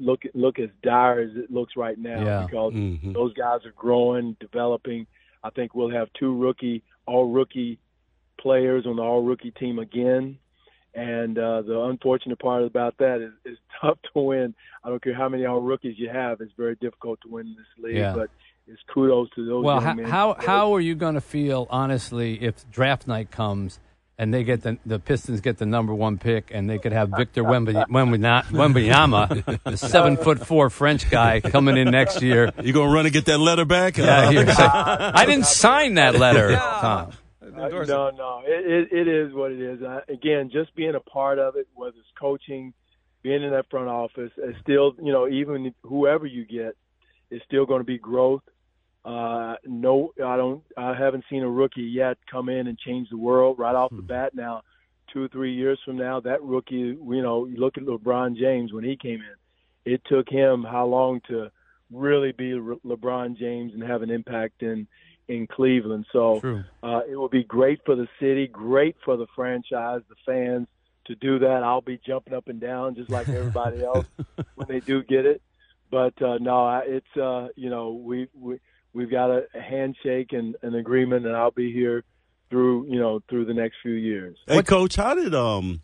look 0.00 0.22
look 0.34 0.58
as 0.58 0.70
dire 0.82 1.20
as 1.20 1.36
it 1.36 1.50
looks 1.50 1.76
right 1.76 1.98
now 1.98 2.24
yeah. 2.24 2.46
because 2.46 2.72
mm-hmm. 2.72 3.12
those 3.12 3.32
guys 3.34 3.60
are 3.64 3.72
growing, 3.76 4.36
developing. 4.40 5.06
I 5.44 5.50
think 5.50 5.74
we'll 5.74 5.90
have 5.90 6.08
two 6.18 6.36
rookie, 6.36 6.82
all 7.06 7.30
rookie 7.30 7.78
players 8.40 8.86
on 8.86 8.96
the 8.96 9.02
all 9.02 9.22
rookie 9.22 9.52
team 9.52 9.78
again. 9.78 10.38
And 10.94 11.38
uh, 11.38 11.60
the 11.60 11.78
unfortunate 11.82 12.38
part 12.38 12.62
about 12.62 12.96
that 12.98 13.20
is 13.20 13.32
it's 13.44 13.60
tough 13.80 13.98
to 14.14 14.20
win. 14.20 14.54
I 14.82 14.88
don't 14.88 15.02
care 15.02 15.14
how 15.14 15.28
many 15.28 15.44
all 15.44 15.60
rookies 15.60 15.98
you 15.98 16.08
have; 16.08 16.40
it's 16.40 16.52
very 16.56 16.74
difficult 16.76 17.20
to 17.22 17.28
win 17.28 17.54
this 17.56 17.84
league. 17.84 17.96
Yeah. 17.96 18.14
But 18.14 18.30
it's 18.66 18.82
kudos 18.92 19.28
to 19.36 19.46
those. 19.46 19.64
Well, 19.64 19.80
how, 19.80 19.94
men. 19.94 20.06
how 20.06 20.34
how 20.34 20.74
are 20.74 20.80
you 20.80 20.94
going 20.94 21.14
to 21.14 21.20
feel 21.20 21.66
honestly 21.70 22.42
if 22.42 22.68
draft 22.70 23.06
night 23.06 23.30
comes 23.30 23.78
and 24.18 24.32
they 24.32 24.44
get 24.44 24.62
the 24.62 24.78
the 24.84 24.98
Pistons 24.98 25.40
get 25.40 25.58
the 25.58 25.66
number 25.66 25.94
one 25.94 26.18
pick 26.18 26.50
and 26.52 26.68
they 26.68 26.78
could 26.78 26.92
have 26.92 27.10
Victor 27.16 27.44
Wembanyama, 27.44 29.60
the 29.64 29.76
seven 29.76 30.16
foot 30.16 30.46
four 30.46 30.70
French 30.70 31.08
guy 31.10 31.40
coming 31.40 31.76
in 31.76 31.90
next 31.90 32.22
year? 32.22 32.52
You 32.62 32.72
gonna 32.72 32.92
run 32.92 33.06
and 33.06 33.12
get 33.12 33.26
that 33.26 33.38
letter 33.38 33.64
back? 33.64 33.96
Yeah, 33.96 35.12
I 35.14 35.26
didn't 35.26 35.46
sign 35.46 35.94
that 35.94 36.16
letter, 36.16 36.56
Tom. 36.56 37.12
Uh, 37.40 37.68
no, 37.68 38.10
no, 38.10 38.42
it, 38.44 38.92
it, 38.92 38.92
it 38.92 39.08
is 39.08 39.32
what 39.32 39.50
it 39.50 39.60
is. 39.60 39.82
Uh, 39.82 40.00
again, 40.08 40.50
just 40.52 40.74
being 40.74 40.94
a 40.94 41.00
part 41.00 41.38
of 41.38 41.56
it, 41.56 41.66
whether 41.74 41.96
it's 41.96 42.06
coaching, 42.20 42.74
being 43.22 43.42
in 43.42 43.50
that 43.50 43.70
front 43.70 43.88
office, 43.88 44.30
it's 44.36 44.58
still, 44.60 44.94
you 45.02 45.10
know, 45.10 45.26
even 45.26 45.74
whoever 45.82 46.26
you 46.26 46.44
get, 46.44 46.76
it's 47.30 47.42
still 47.46 47.64
going 47.64 47.80
to 47.80 47.84
be 47.84 47.98
growth. 47.98 48.42
Uh, 49.06 49.54
no, 49.64 50.12
I 50.16 50.36
don't. 50.36 50.64
I 50.76 50.92
haven't 50.94 51.24
seen 51.30 51.44
a 51.44 51.48
rookie 51.48 51.82
yet 51.82 52.18
come 52.28 52.48
in 52.48 52.66
and 52.66 52.76
change 52.76 53.08
the 53.08 53.16
world 53.16 53.56
right 53.56 53.74
off 53.74 53.90
the 53.90 53.98
hmm. 53.98 54.06
bat. 54.06 54.34
Now, 54.34 54.62
two 55.12 55.22
or 55.22 55.28
three 55.28 55.54
years 55.54 55.78
from 55.84 55.96
now, 55.96 56.18
that 56.20 56.42
rookie, 56.42 56.74
you 56.74 57.22
know, 57.22 57.46
you 57.46 57.56
look 57.56 57.78
at 57.78 57.84
LeBron 57.84 58.36
James 58.36 58.72
when 58.72 58.82
he 58.82 58.96
came 58.96 59.20
in. 59.20 59.92
It 59.92 60.02
took 60.06 60.28
him 60.28 60.64
how 60.64 60.86
long 60.86 61.20
to 61.28 61.52
really 61.92 62.32
be 62.32 62.50
LeBron 62.50 63.38
James 63.38 63.74
and 63.74 63.82
have 63.84 64.02
an 64.02 64.10
impact 64.10 64.64
in 64.64 64.88
in 65.28 65.46
Cleveland. 65.46 66.06
So 66.12 66.64
uh, 66.82 67.00
it 67.08 67.16
will 67.16 67.28
be 67.28 67.44
great 67.44 67.80
for 67.84 67.94
the 67.94 68.08
city, 68.20 68.48
great 68.48 68.96
for 69.04 69.16
the 69.16 69.26
franchise, 69.36 70.02
the 70.08 70.16
fans 70.24 70.66
to 71.06 71.14
do 71.14 71.38
that. 71.40 71.62
I'll 71.62 71.80
be 71.80 72.00
jumping 72.04 72.34
up 72.34 72.48
and 72.48 72.60
down 72.60 72.96
just 72.96 73.10
like 73.10 73.28
everybody 73.28 73.84
else 73.84 74.06
when 74.56 74.66
they 74.68 74.80
do 74.80 75.04
get 75.04 75.26
it. 75.26 75.42
But 75.90 76.20
uh, 76.20 76.38
no, 76.40 76.82
it's 76.84 77.16
uh, 77.16 77.48
you 77.54 77.70
know 77.70 77.92
we 77.92 78.28
we 78.34 78.58
we've 78.96 79.10
got 79.10 79.30
a, 79.30 79.46
handshake 79.52 80.32
and 80.32 80.56
an 80.62 80.74
agreement, 80.74 81.26
and 81.26 81.36
I'll 81.36 81.50
be 81.50 81.72
here 81.72 82.02
through 82.48 82.86
you 82.86 82.98
know 82.98 83.20
through 83.28 83.44
the 83.44 83.54
next 83.54 83.76
few 83.82 83.92
years. 83.92 84.36
Hey, 84.46 84.62
Coach, 84.62 84.96
how 84.96 85.14
did 85.14 85.34
um 85.34 85.82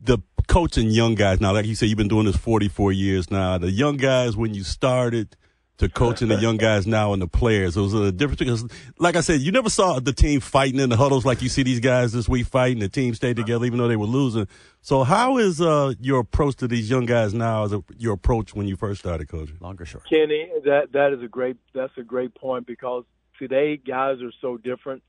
the 0.00 0.18
coaching 0.46 0.90
young 0.90 1.14
guys 1.14 1.40
now? 1.40 1.52
Like 1.52 1.66
you 1.66 1.74
said, 1.74 1.88
you've 1.88 1.98
been 1.98 2.08
doing 2.08 2.26
this 2.26 2.36
forty 2.36 2.68
four 2.68 2.92
years 2.92 3.30
now. 3.30 3.58
The 3.58 3.70
young 3.70 3.96
guys 3.96 4.36
when 4.36 4.54
you 4.54 4.62
started 4.62 5.36
to 5.78 5.88
coaching 5.88 6.28
the 6.28 6.36
young 6.36 6.56
guys 6.56 6.86
now 6.86 7.12
and 7.12 7.20
the 7.20 7.26
players. 7.26 7.76
It 7.76 7.80
was 7.80 7.94
a 7.94 8.12
difference 8.12 8.38
because, 8.38 8.64
like 8.98 9.16
I 9.16 9.20
said, 9.20 9.40
you 9.40 9.50
never 9.50 9.68
saw 9.68 9.98
the 9.98 10.12
team 10.12 10.40
fighting 10.40 10.78
in 10.78 10.88
the 10.88 10.96
huddles 10.96 11.24
like 11.24 11.42
you 11.42 11.48
see 11.48 11.64
these 11.64 11.80
guys 11.80 12.12
this 12.12 12.28
week 12.28 12.46
fighting. 12.46 12.78
The 12.78 12.88
team 12.88 13.14
stayed 13.14 13.36
together 13.36 13.64
even 13.64 13.78
though 13.78 13.88
they 13.88 13.96
were 13.96 14.06
losing. 14.06 14.46
So, 14.82 15.02
how 15.02 15.38
is 15.38 15.60
uh, 15.60 15.94
your 16.00 16.20
approach 16.20 16.56
to 16.56 16.68
these 16.68 16.88
young 16.88 17.06
guys 17.06 17.34
now? 17.34 17.64
As 17.64 17.72
a, 17.72 17.82
your 17.98 18.14
approach 18.14 18.54
when 18.54 18.68
you 18.68 18.76
first 18.76 19.00
started 19.00 19.28
coaching? 19.28 19.58
Longer, 19.60 19.84
short. 19.84 20.08
Kenny, 20.08 20.48
that 20.64 20.92
that 20.92 21.12
is 21.12 21.22
a 21.22 21.28
great 21.28 21.56
that's 21.74 21.96
a 21.98 22.04
great 22.04 22.34
point 22.34 22.66
because 22.66 23.04
today 23.38 23.76
guys 23.76 24.22
are 24.22 24.32
so 24.40 24.56
different 24.56 25.02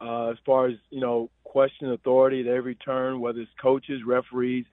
uh, 0.00 0.30
as 0.30 0.36
far 0.46 0.66
as 0.66 0.74
you 0.90 1.00
know 1.00 1.30
question 1.42 1.92
authority 1.92 2.42
at 2.42 2.46
every 2.46 2.76
turn, 2.76 3.20
whether 3.20 3.40
it's 3.40 3.50
coaches, 3.60 4.02
referees, 4.06 4.66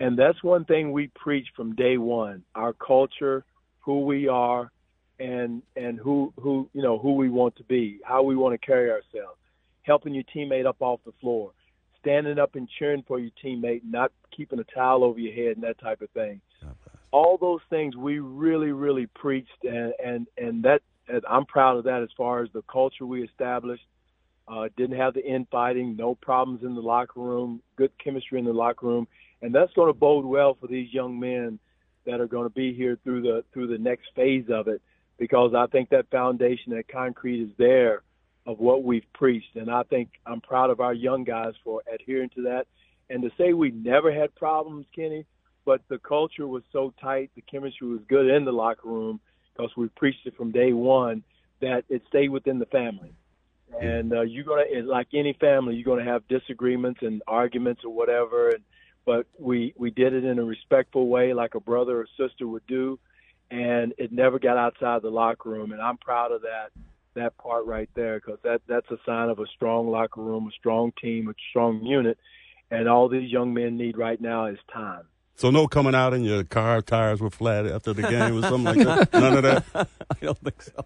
and 0.00 0.18
that's 0.18 0.42
one 0.42 0.64
thing 0.64 0.92
we 0.92 1.08
preach 1.08 1.48
from 1.54 1.74
day 1.74 1.98
one: 1.98 2.44
our 2.54 2.72
culture, 2.72 3.44
who 3.80 4.00
we 4.00 4.28
are 4.28 4.70
and 5.18 5.62
and 5.76 5.98
who 5.98 6.32
who 6.40 6.68
you 6.72 6.82
know 6.82 6.98
who 6.98 7.14
we 7.14 7.28
want 7.28 7.56
to 7.56 7.64
be, 7.64 8.00
how 8.04 8.22
we 8.22 8.36
want 8.36 8.58
to 8.58 8.66
carry 8.66 8.90
ourselves, 8.90 9.38
helping 9.82 10.14
your 10.14 10.24
teammate 10.34 10.66
up 10.66 10.76
off 10.80 11.00
the 11.06 11.12
floor, 11.20 11.52
standing 12.00 12.38
up 12.38 12.54
and 12.54 12.68
cheering 12.78 13.04
for 13.06 13.18
your 13.18 13.30
teammate, 13.42 13.82
not 13.84 14.12
keeping 14.36 14.58
a 14.58 14.64
towel 14.64 15.04
over 15.04 15.18
your 15.18 15.34
head 15.34 15.56
and 15.56 15.64
that 15.64 15.78
type 15.80 16.02
of 16.02 16.10
thing. 16.10 16.40
All 17.12 17.38
those 17.38 17.60
things 17.70 17.96
we 17.96 18.18
really 18.18 18.72
really 18.72 19.06
preached, 19.06 19.64
and 19.64 19.92
and 20.04 20.26
and 20.36 20.62
that 20.64 20.82
and 21.08 21.22
I'm 21.28 21.46
proud 21.46 21.78
of 21.78 21.84
that 21.84 22.02
as 22.02 22.10
far 22.16 22.42
as 22.42 22.50
the 22.52 22.62
culture 22.62 23.06
we 23.06 23.22
established. 23.22 23.84
Uh, 24.48 24.68
didn't 24.76 24.96
have 24.96 25.12
the 25.12 25.26
infighting, 25.26 25.96
no 25.96 26.14
problems 26.14 26.62
in 26.62 26.76
the 26.76 26.80
locker 26.80 27.18
room, 27.18 27.60
good 27.74 27.90
chemistry 27.98 28.38
in 28.38 28.44
the 28.44 28.52
locker 28.52 28.86
room, 28.86 29.08
and 29.42 29.52
that's 29.52 29.72
going 29.72 29.92
to 29.92 29.98
bode 29.98 30.24
well 30.24 30.56
for 30.60 30.68
these 30.68 30.86
young 30.94 31.18
men 31.18 31.58
that 32.04 32.20
are 32.20 32.28
going 32.28 32.44
to 32.44 32.54
be 32.54 32.72
here 32.72 32.96
through 33.02 33.22
the 33.22 33.42
through 33.52 33.66
the 33.66 33.78
next 33.78 34.06
phase 34.14 34.44
of 34.48 34.68
it 34.68 34.80
because 35.18 35.54
I 35.54 35.66
think 35.66 35.90
that 35.90 36.10
foundation, 36.10 36.74
that 36.74 36.88
concrete 36.88 37.42
is 37.42 37.50
there 37.58 38.02
of 38.46 38.58
what 38.58 38.84
we've 38.84 39.06
preached. 39.14 39.56
And 39.56 39.70
I 39.70 39.82
think 39.84 40.10
I'm 40.24 40.40
proud 40.40 40.70
of 40.70 40.80
our 40.80 40.94
young 40.94 41.24
guys 41.24 41.54
for 41.64 41.82
adhering 41.92 42.30
to 42.36 42.42
that. 42.42 42.66
And 43.10 43.22
to 43.22 43.30
say 43.38 43.52
we 43.52 43.70
never 43.70 44.12
had 44.12 44.34
problems, 44.34 44.86
Kenny, 44.94 45.26
but 45.64 45.80
the 45.88 45.98
culture 45.98 46.46
was 46.46 46.62
so 46.72 46.92
tight, 47.00 47.30
the 47.34 47.42
chemistry 47.42 47.88
was 47.88 48.00
good 48.08 48.28
in 48.28 48.44
the 48.44 48.52
locker 48.52 48.88
room 48.88 49.20
because 49.52 49.70
we 49.76 49.88
preached 49.88 50.26
it 50.26 50.36
from 50.36 50.52
day 50.52 50.72
one 50.72 51.22
that 51.60 51.84
it 51.88 52.02
stayed 52.08 52.28
within 52.28 52.58
the 52.58 52.66
family. 52.66 53.12
And 53.80 54.12
uh, 54.12 54.22
you're 54.22 54.44
gonna, 54.44 54.64
like 54.84 55.08
any 55.12 55.32
family, 55.40 55.74
you're 55.74 55.96
gonna 55.96 56.08
have 56.08 56.26
disagreements 56.28 57.00
and 57.02 57.22
arguments 57.26 57.82
or 57.84 57.92
whatever. 57.92 58.50
And 58.50 58.62
but 59.04 59.26
we 59.38 59.74
we 59.76 59.90
did 59.90 60.12
it 60.12 60.24
in 60.24 60.38
a 60.38 60.44
respectful 60.44 61.08
way, 61.08 61.34
like 61.34 61.56
a 61.56 61.60
brother 61.60 62.00
or 62.00 62.06
sister 62.16 62.46
would 62.46 62.66
do, 62.66 62.98
and 63.50 63.94
it 63.98 64.12
never 64.12 64.38
got 64.38 64.56
outside 64.56 65.02
the 65.02 65.10
locker 65.10 65.48
room. 65.48 65.72
And 65.72 65.80
I'm 65.80 65.96
proud 65.98 66.32
of 66.32 66.42
that 66.42 66.70
that 67.14 67.36
part 67.38 67.64
right 67.64 67.88
there 67.94 68.20
because 68.20 68.38
that 68.44 68.60
that's 68.68 68.90
a 68.90 68.98
sign 69.06 69.30
of 69.30 69.38
a 69.38 69.46
strong 69.54 69.88
locker 69.88 70.20
room, 70.20 70.46
a 70.46 70.52
strong 70.58 70.92
team, 71.00 71.28
a 71.28 71.34
strong 71.50 71.82
unit. 71.82 72.18
And 72.70 72.88
all 72.88 73.08
these 73.08 73.30
young 73.30 73.54
men 73.54 73.76
need 73.76 73.96
right 73.96 74.20
now 74.20 74.46
is 74.46 74.58
time. 74.72 75.04
So 75.36 75.50
no 75.50 75.68
coming 75.68 75.94
out 75.94 76.14
and 76.14 76.24
your 76.24 76.44
car 76.44 76.80
tires 76.82 77.20
were 77.20 77.30
flat 77.30 77.66
after 77.66 77.92
the 77.92 78.02
game 78.02 78.38
or 78.38 78.42
something 78.42 78.76
like 78.76 78.86
that. 78.86 79.12
None 79.20 79.36
of 79.36 79.42
that. 79.42 79.64
I 79.74 79.86
don't 80.20 80.38
think 80.38 80.62
so. 80.62 80.84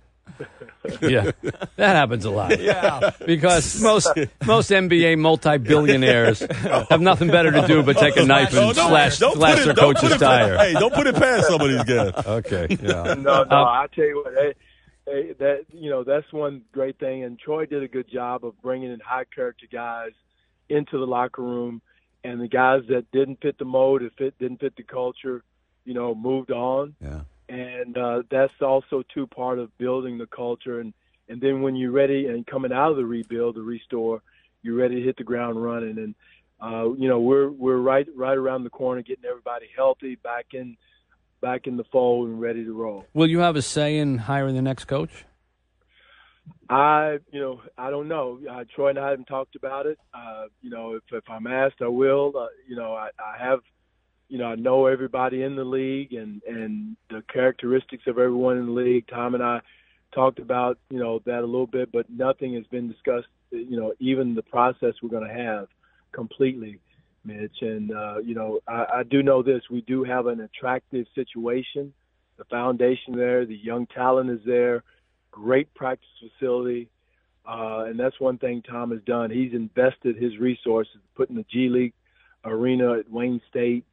Yeah, 1.02 1.30
that 1.76 1.96
happens 1.96 2.24
a 2.24 2.30
lot. 2.30 2.58
Yeah. 2.60 3.10
because 3.26 3.80
most 3.82 4.08
most 4.46 4.70
NBA 4.70 5.18
multi-billionaires 5.18 6.40
have 6.40 7.00
nothing 7.00 7.28
better 7.28 7.50
to 7.52 7.66
do 7.66 7.82
but 7.82 7.96
take 7.98 8.16
a 8.16 8.24
knife 8.24 8.54
and 8.54 8.74
slash, 8.74 9.18
don't 9.18 9.36
slash 9.36 9.56
put 9.56 9.62
their 9.64 9.70
it, 9.72 9.76
don't 9.76 9.94
coach's 9.94 10.12
it, 10.12 10.18
tire. 10.18 10.56
Hey, 10.56 10.72
don't 10.74 10.94
put 10.94 11.06
it 11.06 11.14
past 11.14 11.48
some 11.48 11.60
of 11.60 11.68
these 11.68 11.84
guys. 11.84 12.12
Okay, 12.26 12.66
yeah. 12.82 13.14
no, 13.14 13.14
no. 13.14 13.40
Um, 13.42 13.50
I 13.52 13.86
tell 13.94 14.04
you 14.04 14.22
what, 14.24 14.34
hey, 14.34 14.54
hey, 15.06 15.32
that 15.38 15.64
you 15.72 15.90
know 15.90 16.04
that's 16.04 16.30
one 16.32 16.62
great 16.72 16.98
thing, 16.98 17.24
and 17.24 17.38
Troy 17.38 17.66
did 17.66 17.82
a 17.82 17.88
good 17.88 18.10
job 18.10 18.44
of 18.44 18.60
bringing 18.62 18.90
in 18.92 19.00
high 19.00 19.24
character 19.34 19.66
guys 19.70 20.12
into 20.68 20.98
the 20.98 21.06
locker 21.06 21.42
room, 21.42 21.82
and 22.24 22.40
the 22.40 22.48
guys 22.48 22.82
that 22.88 23.10
didn't 23.12 23.40
fit 23.42 23.58
the 23.58 23.64
mold, 23.64 24.02
if 24.02 24.18
it 24.20 24.38
didn't 24.38 24.60
fit 24.60 24.76
the 24.76 24.82
culture, 24.82 25.42
you 25.84 25.94
know, 25.94 26.14
moved 26.14 26.50
on, 26.50 26.94
Yeah. 27.02 27.20
And 27.50 27.98
uh, 27.98 28.22
that's 28.30 28.52
also 28.62 29.02
too 29.12 29.26
part 29.26 29.58
of 29.58 29.76
building 29.76 30.16
the 30.18 30.26
culture, 30.26 30.80
and 30.80 30.94
and 31.28 31.40
then 31.40 31.62
when 31.62 31.76
you're 31.76 31.90
ready 31.90 32.26
and 32.26 32.46
coming 32.46 32.72
out 32.72 32.90
of 32.90 32.96
the 32.96 33.04
rebuild, 33.04 33.56
the 33.56 33.62
restore, 33.62 34.22
you're 34.62 34.76
ready 34.76 34.96
to 34.96 35.02
hit 35.02 35.16
the 35.16 35.24
ground 35.24 35.62
running, 35.62 35.98
and 35.98 36.14
uh, 36.60 36.92
you 36.92 37.08
know 37.08 37.20
we're 37.20 37.50
we're 37.50 37.78
right 37.78 38.06
right 38.14 38.38
around 38.38 38.64
the 38.64 38.70
corner, 38.70 39.02
getting 39.02 39.24
everybody 39.24 39.66
healthy, 39.76 40.14
back 40.14 40.46
in 40.52 40.76
back 41.40 41.66
in 41.66 41.76
the 41.76 41.84
fold, 41.84 42.28
and 42.28 42.40
ready 42.40 42.64
to 42.64 42.72
roll. 42.72 43.04
Will 43.14 43.28
you 43.28 43.40
have 43.40 43.56
a 43.56 43.62
say 43.62 43.98
in 43.98 44.18
hiring 44.18 44.54
the 44.54 44.62
next 44.62 44.84
coach? 44.84 45.24
I, 46.68 47.18
you 47.32 47.40
know, 47.40 47.60
I 47.76 47.90
don't 47.90 48.06
know. 48.06 48.38
Uh, 48.48 48.64
Troy 48.74 48.90
and 48.90 48.98
I 48.98 49.10
haven't 49.10 49.26
talked 49.26 49.56
about 49.56 49.86
it. 49.86 49.98
Uh, 50.14 50.44
you 50.62 50.70
know, 50.70 50.94
if 50.94 51.02
if 51.12 51.28
I'm 51.28 51.46
asked, 51.46 51.82
I 51.82 51.88
will. 51.88 52.32
Uh, 52.36 52.46
you 52.68 52.76
know, 52.76 52.94
I, 52.94 53.10
I 53.18 53.42
have, 53.44 53.60
you 54.30 54.38
know, 54.38 54.46
I 54.46 54.54
know 54.54 54.86
everybody 54.86 55.42
in 55.42 55.56
the 55.56 55.64
league 55.64 56.12
and 56.12 56.40
and 56.46 56.96
the 57.10 57.22
characteristics 57.32 58.04
of 58.06 58.16
everyone 58.16 58.58
in 58.58 58.66
the 58.66 58.72
league. 58.72 59.06
Tom 59.08 59.34
and 59.34 59.42
I 59.42 59.60
talked 60.14 60.38
about, 60.38 60.78
you 60.88 61.00
know, 61.00 61.20
that 61.26 61.40
a 61.40 61.46
little 61.46 61.66
bit, 61.66 61.90
but 61.92 62.08
nothing 62.08 62.54
has 62.54 62.64
been 62.68 62.88
discussed. 62.88 63.26
You 63.50 63.78
know, 63.78 63.92
even 63.98 64.34
the 64.36 64.42
process 64.42 64.94
we're 65.02 65.10
going 65.10 65.28
to 65.28 65.34
have 65.34 65.66
completely, 66.12 66.78
Mitch. 67.24 67.56
And 67.60 67.90
uh, 67.92 68.18
you 68.18 68.36
know, 68.36 68.60
I, 68.68 68.86
I 68.98 69.02
do 69.02 69.22
know 69.22 69.42
this: 69.42 69.62
we 69.68 69.80
do 69.82 70.04
have 70.04 70.26
an 70.26 70.40
attractive 70.40 71.06
situation. 71.16 71.92
The 72.38 72.44
foundation 72.44 73.16
there, 73.16 73.44
the 73.44 73.56
young 73.56 73.86
talent 73.86 74.30
is 74.30 74.40
there 74.46 74.84
great 75.32 75.72
practice 75.74 76.08
facility, 76.20 76.88
uh, 77.46 77.84
and 77.86 77.98
that's 77.98 78.18
one 78.20 78.38
thing 78.38 78.62
Tom 78.62 78.92
has 78.92 79.00
done. 79.02 79.30
He's 79.30 79.52
invested 79.52 80.16
his 80.16 80.38
resources, 80.38 80.96
putting 81.16 81.36
the 81.36 81.44
G 81.50 81.68
League 81.68 81.94
arena 82.44 82.98
at 82.98 83.10
Wayne 83.10 83.40
State. 83.48 83.84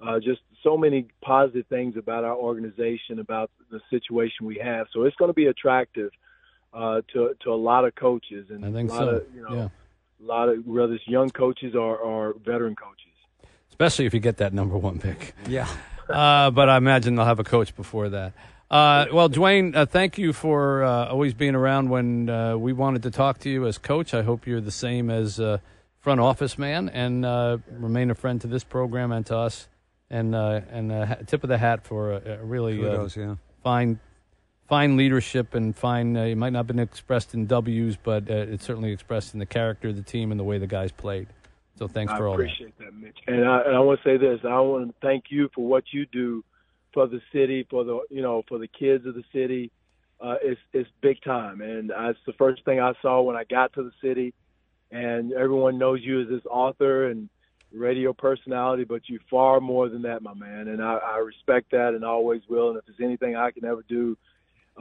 Uh, 0.00 0.18
just 0.20 0.40
so 0.62 0.76
many 0.76 1.06
positive 1.22 1.66
things 1.68 1.96
about 1.96 2.22
our 2.22 2.36
organization, 2.36 3.18
about 3.18 3.50
the 3.70 3.80
situation 3.88 4.44
we 4.44 4.58
have. 4.62 4.86
So 4.92 5.04
it's 5.04 5.16
going 5.16 5.30
to 5.30 5.34
be 5.34 5.46
attractive 5.46 6.10
uh, 6.74 7.00
to 7.12 7.34
to 7.44 7.50
a 7.52 7.54
lot 7.54 7.84
of 7.84 7.94
coaches, 7.94 8.46
and 8.50 8.64
I 8.64 8.72
think 8.72 8.90
a 8.90 8.94
lot 8.94 9.00
so. 9.00 9.08
Of, 9.08 9.24
you 9.34 9.42
know, 9.42 9.54
yeah, 9.54 9.68
a 10.22 10.26
lot 10.26 10.48
of 10.48 10.66
whether 10.66 10.94
it's 10.94 11.06
young 11.06 11.30
coaches 11.30 11.74
or, 11.74 11.96
or 11.96 12.34
veteran 12.44 12.74
coaches. 12.76 13.50
especially 13.70 14.06
if 14.06 14.14
you 14.14 14.20
get 14.20 14.36
that 14.38 14.52
number 14.52 14.76
one 14.76 14.98
pick. 14.98 15.34
Yeah. 15.48 15.68
Uh, 16.08 16.52
but 16.52 16.68
I 16.68 16.76
imagine 16.76 17.16
they'll 17.16 17.24
have 17.24 17.40
a 17.40 17.42
coach 17.42 17.74
before 17.74 18.08
that. 18.10 18.32
Uh, 18.70 19.06
well, 19.12 19.28
Dwane, 19.28 19.74
uh, 19.74 19.86
thank 19.86 20.18
you 20.18 20.32
for 20.32 20.84
uh, 20.84 21.08
always 21.08 21.34
being 21.34 21.56
around 21.56 21.88
when 21.90 22.28
uh, 22.28 22.56
we 22.56 22.72
wanted 22.72 23.02
to 23.02 23.10
talk 23.10 23.40
to 23.40 23.50
you 23.50 23.66
as 23.66 23.76
coach. 23.76 24.14
I 24.14 24.22
hope 24.22 24.46
you're 24.46 24.60
the 24.60 24.70
same 24.70 25.10
as 25.10 25.40
uh, 25.40 25.58
front 25.98 26.20
office 26.20 26.58
man 26.58 26.88
and 26.88 27.24
uh, 27.24 27.58
remain 27.70 28.10
a 28.10 28.14
friend 28.14 28.40
to 28.40 28.46
this 28.46 28.62
program 28.62 29.10
and 29.10 29.26
to 29.26 29.36
us. 29.36 29.66
And 30.08 30.34
uh, 30.34 30.60
and 30.70 30.92
uh, 30.92 31.16
tip 31.26 31.42
of 31.42 31.48
the 31.48 31.58
hat 31.58 31.84
for 31.84 32.12
a, 32.12 32.38
a 32.40 32.44
really 32.44 32.78
uh, 32.78 32.90
Kudos, 32.90 33.16
yeah. 33.16 33.34
fine 33.64 33.98
fine 34.68 34.96
leadership 34.96 35.54
and 35.54 35.76
fine. 35.76 36.16
Uh, 36.16 36.24
it 36.24 36.36
might 36.36 36.50
not 36.50 36.60
have 36.60 36.66
been 36.66 36.78
expressed 36.78 37.34
in 37.34 37.46
W's, 37.46 37.96
but 37.96 38.30
uh, 38.30 38.34
it's 38.34 38.64
certainly 38.64 38.92
expressed 38.92 39.34
in 39.34 39.40
the 39.40 39.46
character 39.46 39.88
of 39.88 39.96
the 39.96 40.02
team 40.02 40.30
and 40.30 40.38
the 40.38 40.44
way 40.44 40.58
the 40.58 40.66
guys 40.66 40.92
played. 40.92 41.28
So 41.76 41.88
thanks 41.88 42.12
I 42.12 42.18
for 42.18 42.26
all 42.26 42.36
that. 42.36 42.42
I 42.42 42.46
appreciate 42.46 42.78
that. 42.78 42.94
Mitch. 42.94 43.18
And 43.26 43.44
I, 43.44 43.62
and 43.62 43.76
I 43.76 43.80
want 43.80 44.00
to 44.02 44.08
say 44.08 44.16
this: 44.16 44.40
I 44.44 44.60
want 44.60 44.88
to 44.88 44.94
thank 45.06 45.24
you 45.28 45.50
for 45.54 45.66
what 45.66 45.84
you 45.92 46.06
do 46.06 46.44
for 46.92 47.06
the 47.06 47.20
city, 47.32 47.66
for 47.68 47.84
the 47.84 48.00
you 48.10 48.22
know, 48.22 48.42
for 48.48 48.58
the 48.58 48.68
kids 48.68 49.06
of 49.06 49.14
the 49.14 49.24
city. 49.32 49.70
Uh, 50.20 50.36
it's 50.42 50.60
it's 50.72 50.88
big 51.02 51.22
time, 51.22 51.60
and 51.60 51.92
I, 51.92 52.10
it's 52.10 52.18
the 52.26 52.32
first 52.34 52.64
thing 52.64 52.80
I 52.80 52.92
saw 53.02 53.20
when 53.22 53.36
I 53.36 53.44
got 53.44 53.72
to 53.74 53.82
the 53.82 53.92
city. 54.00 54.34
And 54.90 55.32
everyone 55.32 55.78
knows 55.78 56.00
you 56.00 56.22
as 56.22 56.28
this 56.28 56.46
author 56.48 57.08
and 57.08 57.28
radio 57.76 58.12
personality, 58.12 58.84
but 58.84 59.02
you're 59.06 59.20
far 59.30 59.60
more 59.60 59.88
than 59.88 60.02
that, 60.02 60.22
my 60.22 60.34
man. 60.34 60.68
And 60.68 60.82
I, 60.82 60.94
I 60.96 61.18
respect 61.18 61.70
that, 61.72 61.94
and 61.94 62.04
always 62.04 62.42
will. 62.48 62.70
And 62.70 62.78
if 62.78 62.84
there's 62.86 63.00
anything 63.00 63.36
I 63.36 63.50
can 63.50 63.64
ever 63.64 63.84
do 63.88 64.16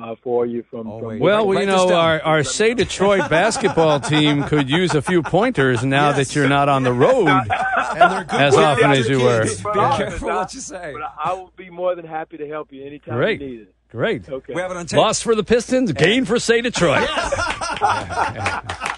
uh, 0.02 0.16
for 0.24 0.46
you 0.46 0.64
from, 0.70 0.88
Always. 0.88 1.18
from 1.18 1.20
Well, 1.20 1.48
Write 1.52 1.62
you 1.62 1.66
know, 1.68 1.94
our, 1.94 2.22
our 2.22 2.44
Say 2.44 2.74
Detroit 2.74 3.30
basketball 3.30 4.00
team 4.02 4.44
could 4.44 4.70
use 4.70 4.94
a 4.94 5.02
few 5.02 5.22
pointers 5.24 5.86
now 5.86 6.10
Yes. 6.10 6.18
that 6.30 6.36
you're 6.36 6.50
not 6.50 6.68
on 6.68 6.84
the 6.84 6.92
road 6.92 7.28
And 7.30 8.12
they're 8.12 8.24
good 8.26 8.42
as 8.42 8.56
often 8.58 8.92
as 8.92 9.08
you 9.08 9.20
kids. 9.20 9.64
were. 9.64 9.72
Be 9.74 9.80
But- 9.80 9.98
careful 9.98 10.28
what 10.30 10.54
you 10.54 10.60
say. 10.60 10.94
but 10.94 11.02
I 11.24 11.34
will 11.34 11.54
be 11.56 11.70
more 11.70 11.96
than 11.96 12.06
happy 12.06 12.38
to 12.38 12.48
help 12.48 12.74
you 12.74 12.86
anytime 12.86 13.16
Great. 13.16 13.40
you 13.42 13.48
need 13.48 13.60
it. 13.62 13.74
Great. 13.90 14.28
Okay. 14.28 14.54
We 14.54 14.60
have 14.62 14.72
it 14.72 14.78
on 14.78 14.86
tape. 14.88 15.00
Loss 15.00 15.22
for 15.22 15.36
the 15.36 15.44
Pistons, 15.46 15.94
gain 15.94 16.26
for 16.26 16.40
Say 16.40 16.60
Detroit. 16.62 17.08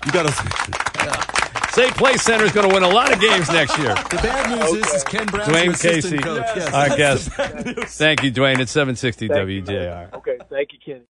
You 0.08 0.14
got 0.14 0.26
to. 0.26 0.77
Say 1.78 1.92
Play 1.92 2.18
Center 2.18 2.44
is 2.44 2.52
going 2.52 2.68
to 2.68 2.74
win 2.74 2.82
a 2.82 2.88
lot 2.90 3.14
of 3.14 3.22
games 3.22 3.52
next 3.52 3.78
year. 3.78 3.94
The 3.94 4.20
bad 4.24 4.50
news 4.50 4.84
is, 4.84 4.94
is 4.96 5.04
Ken 5.04 5.28
Brown's 5.28 5.48
Dwane 5.48 5.66
your 5.66 5.74
assistant 5.74 6.04
Casey, 6.14 6.18
coach. 6.18 6.46
Yes, 6.56 6.74
our 6.74 6.88
that's 6.90 6.98
guest. 6.98 7.26
the 7.30 7.38
bad 7.38 7.66
news. 7.78 7.86
Thank 7.98 8.24
you, 8.24 8.32
Dwane. 8.32 8.60
It's 8.60 8.72
760 8.72 9.28
Thank 9.28 9.48
you. 9.52 9.62
WJR. 9.62 10.14
Okay. 10.16 10.38
Thank 10.50 10.74
you, 10.74 10.80
Kenny. 10.84 11.06